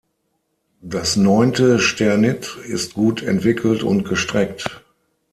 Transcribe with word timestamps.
Das 0.81 1.15
neunte 1.15 1.77
Sternit 1.77 2.57
ist 2.65 2.95
gut 2.95 3.21
entwickelt 3.21 3.83
und 3.83 4.03
gestreckt. 4.03 4.81